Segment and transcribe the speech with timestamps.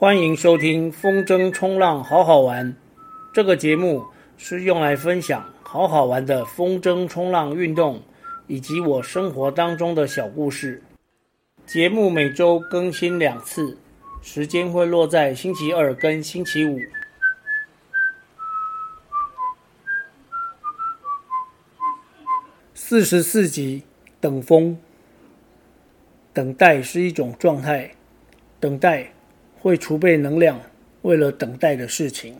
[0.00, 2.74] 欢迎收听风筝冲浪好好玩。
[3.34, 4.06] 这个节目
[4.38, 8.00] 是用来分享好好玩的风筝冲浪运动，
[8.46, 10.82] 以及我生活当中的小故事。
[11.66, 13.76] 节目每周更新两次，
[14.22, 16.78] 时间会落在星期二跟星期五。
[22.72, 23.82] 四十四集，
[24.18, 24.78] 等风。
[26.32, 27.90] 等待是一种状态，
[28.58, 29.12] 等待。
[29.60, 30.60] 会储备能量，
[31.02, 32.34] 为了等待的事情。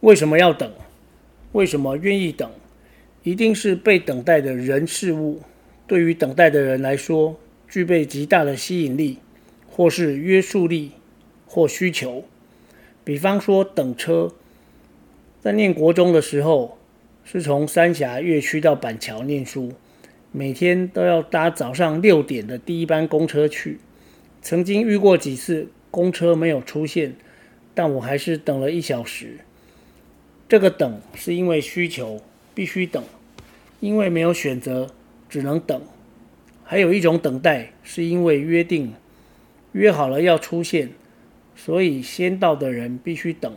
[0.00, 0.70] 为什么要等？
[1.52, 2.50] 为什么愿意等？
[3.22, 5.40] 一定是被等待的人事物，
[5.86, 9.18] 对于等待的人来说，具备极大的吸引力，
[9.66, 10.92] 或是约束力，
[11.46, 12.24] 或需求。
[13.02, 14.32] 比方说等车，
[15.40, 16.76] 在念国中的时候，
[17.24, 19.72] 是从三峡越区到板桥念书，
[20.32, 23.78] 每天都要搭早上六点的第一班公车去，
[24.42, 25.68] 曾经遇过几次。
[25.90, 27.14] 公车没有出现，
[27.74, 29.38] 但我还是等了一小时。
[30.48, 32.20] 这个等是因为需求，
[32.54, 33.02] 必须等，
[33.80, 34.90] 因为没有选择，
[35.28, 35.80] 只能等。
[36.64, 38.94] 还有一种等待是因为约定，
[39.72, 40.90] 约好了要出现，
[41.54, 43.52] 所以先到的人必须等。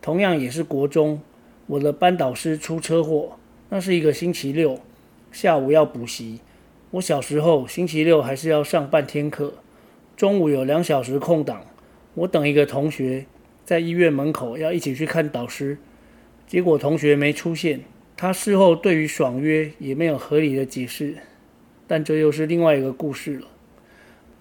[0.00, 1.20] 同样也是国中，
[1.66, 3.38] 我的班导师出车祸，
[3.70, 4.80] 那是一个星期六，
[5.32, 6.40] 下午要补习。
[6.92, 9.54] 我小时候星期六还是要上半天课。
[10.18, 11.64] 中午有两小时空档，
[12.14, 13.26] 我等一个同学
[13.64, 15.78] 在医院门口要一起去看导师，
[16.44, 17.82] 结果同学没出现。
[18.16, 21.18] 他事后对于爽约也没有合理的解释，
[21.86, 23.46] 但这又是另外一个故事了。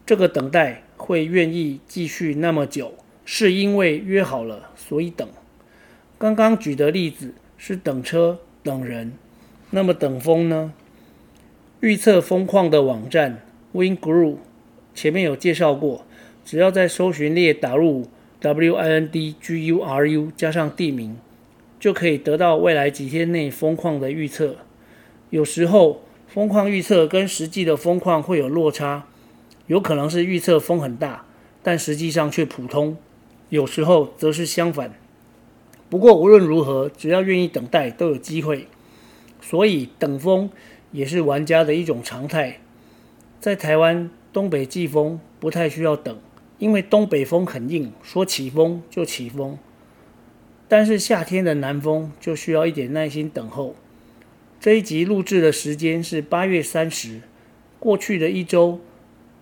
[0.04, 5.30] 这个等待会愿意继续那么久，是因为约好了，所以等。
[6.18, 9.14] 刚刚举的例子是等车、等人，
[9.70, 10.74] 那么等风呢？
[11.82, 13.44] 预测风况的网站
[13.76, 14.38] WindGuru。
[14.98, 16.08] 前面有介绍过，
[16.44, 18.08] 只要在搜寻列打入
[18.40, 21.16] W I N D G U R U 加上地名，
[21.80, 24.56] 就可以得到未来几天内风况的预测。
[25.30, 29.06] 有时候风况预测跟实际的风况会有落差，
[29.68, 31.26] 有可能是预测风很大，
[31.62, 32.96] 但实际上却普通；
[33.50, 34.96] 有时候则是相反。
[35.92, 38.66] 不过无论如何，只要愿意等待，都有机会。
[39.42, 40.50] 所以等风
[40.92, 42.62] 也是玩家的一种常态。
[43.40, 44.10] 在台湾。
[44.34, 46.16] 东北季风不太需要等，
[46.60, 49.58] 因为东北风很硬，说起风就起风。
[50.68, 53.76] 但是夏天的南风就需要一点耐心等候。
[54.60, 57.22] 这一集录制的时间是八月三十，
[57.80, 58.80] 过去的一周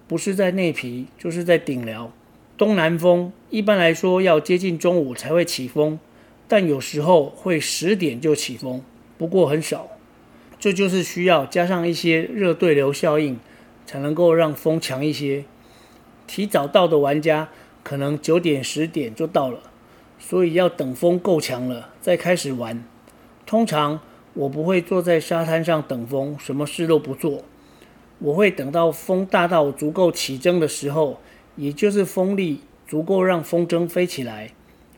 [0.08, 2.14] 不是在内皮就是在顶寮。
[2.58, 6.00] 东南风一般来说要接近中午才会起风，
[6.48, 8.82] 但有时候会十点就起风，
[9.18, 9.90] 不过很少。
[10.58, 13.38] 这就是需要加上一些热对流效应。
[13.86, 15.46] 才能够让风强一些。
[16.28, 17.50] 提早到的玩家
[17.84, 19.60] 可能九点十点就到了，
[20.18, 22.84] 所以要等风够强了再开始玩。
[23.46, 24.00] 通常
[24.34, 27.44] 我不会坐在沙滩上等风，什么事都不做。
[28.18, 31.20] 我会等到风大到足够起征的时候，
[31.56, 34.52] 也就是风力足够让风筝飞起来，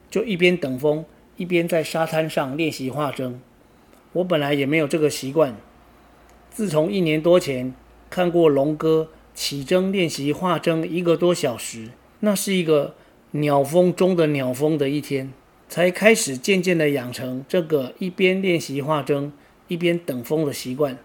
[0.09, 1.03] 就一边等风
[1.35, 3.33] 一边在沙滩上练习画筝。
[4.13, 5.55] 我本来也没有这个习惯，
[6.49, 7.73] 自从一年多前。
[8.17, 11.89] 看过龙哥起筝练习画筝一个多小时，
[12.21, 12.95] 那是一个
[13.29, 15.31] 鸟风中的鸟风的一天，
[15.69, 19.29] 才开始渐渐的养成这个一边练习画筝
[19.67, 20.97] 一边等风的习惯。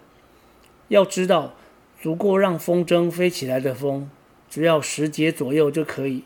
[0.87, 1.53] 要知道，
[2.01, 4.09] 足够让风筝飞起来的风，
[4.49, 6.23] 只要十节左右就可以。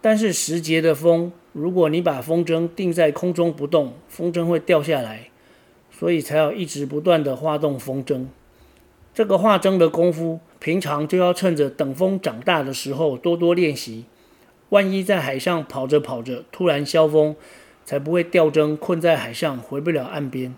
[0.00, 5.30] 但是十节的风，如果你把风筝定在空中不动，风筝会掉下来，
[5.90, 8.26] 所以才要一直不断的画动风筝。
[9.14, 14.06] 这个画筝的功夫，平常就要趁着等风长大的时候多多练习。
[14.70, 17.36] 万一在海上跑着跑着突然消风，
[17.84, 20.52] 才不会掉筝困在海上回不了岸边。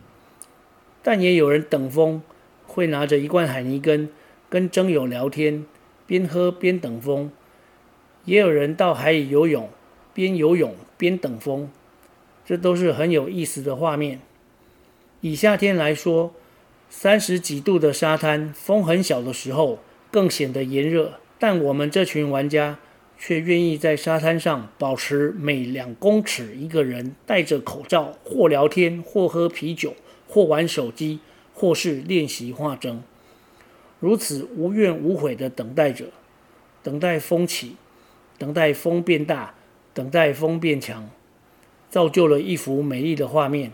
[1.03, 2.23] 但也有人等风，
[2.67, 4.09] 会拿着一罐海尼根
[4.49, 5.67] 跟筝友聊天，
[6.07, 7.31] 边喝边等风。
[8.25, 9.69] 也有人到海里游泳，
[10.15, 11.71] 边游泳边等风，
[12.47, 14.21] 这都是很有意思的画面。
[15.21, 16.33] 以夏天来说，
[16.89, 19.81] 三十几度的沙滩，风很小的时候
[20.11, 22.79] 更显得炎热，但我们这群玩家
[23.19, 29.95] 却愿意在沙滩上保持每两公尺一个人戴着口罩，或聊天，或喝啤酒，
[30.29, 31.19] 或玩手机，
[31.53, 32.99] 或是练习画筝，
[34.01, 36.07] 如此无怨无悔地等待着，
[36.83, 37.77] 等待风起，
[38.39, 39.55] 等待风变大，
[39.93, 41.11] 等待风变强，
[41.91, 43.73] 造就了一幅美丽的画面。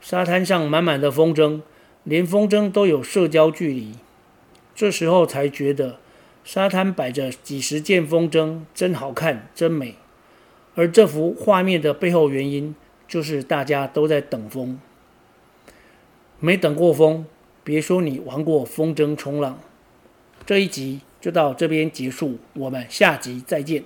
[0.00, 1.62] 沙滩上满满的风筝。
[2.04, 3.94] 连风筝都有社交距离，
[4.74, 5.98] 这时候才觉得
[6.44, 9.94] 沙滩摆着几十件风筝真好看，真美。
[10.74, 12.74] 而这幅画面的背后原因，
[13.06, 14.80] 就是大家都在等风。
[16.40, 17.26] 没等过风，
[17.62, 19.60] 别说你玩过风筝冲浪。
[20.44, 23.84] 这一集就到这边结束，我们下集再见。